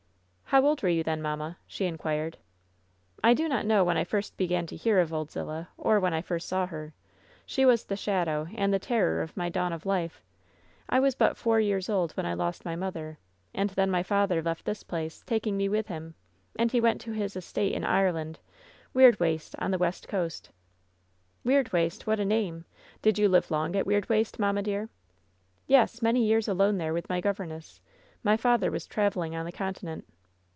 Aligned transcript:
"How 0.53 0.65
old 0.65 0.83
were 0.83 0.89
you 0.89 1.01
then, 1.01 1.21
mamma?" 1.21 1.57
she 1.65 1.85
inquired. 1.85 2.37
"I 3.23 3.33
do 3.33 3.47
not 3.47 3.65
know 3.65 3.85
when 3.85 3.95
I 3.95 4.03
first 4.03 4.35
began 4.35 4.67
to 4.67 4.75
hear 4.75 4.99
of 4.99 5.13
Old 5.13 5.31
Zil 5.31 5.45
lah, 5.45 5.67
or 5.77 5.97
when 5.97 6.13
I 6.13 6.21
first 6.21 6.49
saw 6.49 6.65
her. 6.67 6.93
She 7.45 7.63
was 7.63 7.85
the 7.85 7.95
shadow 7.95 8.47
and 8.55 8.73
the 8.73 8.77
terror 8.77 9.21
of 9.21 9.37
my 9.37 9.47
dawn 9.47 9.71
of 9.71 9.85
life. 9.85 10.21
I 10.89 10.99
was 10.99 11.15
but 11.15 11.37
four 11.37 11.61
years 11.61 11.87
old 11.89 12.11
when 12.17 12.25
I 12.25 12.33
lost 12.33 12.65
my 12.65 12.75
mother, 12.75 13.17
and 13.53 13.69
then 13.69 13.89
my 13.89 14.03
father 14.03 14.41
left 14.43 14.65
this 14.65 14.83
place, 14.83 15.23
taking 15.25 15.55
me 15.55 15.69
with 15.69 15.87
him; 15.87 16.15
and 16.59 16.69
he 16.69 16.81
went 16.81 16.99
to 16.99 17.13
his 17.13 17.37
estate 17.37 17.71
in 17.71 17.85
Ireland— 17.85 18.37
^Weirdwaste, 18.93 19.55
on 19.57 19.71
the 19.71 19.77
west 19.77 20.09
coast."" 20.09 20.49
^Weirdwaste!' 21.45 22.01
What 22.05 22.19
a 22.19 22.25
name! 22.25 22.65
Did 23.01 23.17
you 23.17 23.29
live 23.29 23.51
long 23.51 23.73
at 23.77 23.85
Weirdwaste, 23.85 24.37
mamma, 24.37 24.63
dear?" 24.63 24.89
"Yes, 25.65 26.01
many 26.01 26.25
years 26.25 26.49
alone 26.49 26.77
there 26.77 26.91
with 26.93 27.07
my 27.07 27.21
governess. 27.21 27.79
My 28.21 28.35
father 28.35 28.69
was 28.69 28.85
traveling 28.85 29.33
on 29.33 29.45
the 29.45 29.53
continent." 29.53 30.03